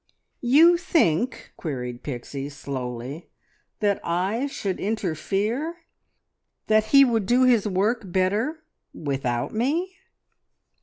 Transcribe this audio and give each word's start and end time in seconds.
"You 0.41 0.77
think," 0.77 1.53
queried 1.57 2.01
Pixie 2.01 2.49
slowly, 2.49 3.29
"that 3.81 4.01
I 4.03 4.47
should 4.47 4.79
interfere... 4.79 5.83
that 6.65 6.85
he 6.85 7.05
would 7.05 7.27
do 7.27 7.43
his 7.43 7.67
work 7.67 8.01
better 8.11 8.63
without 8.95 9.53
me?" 9.53 9.97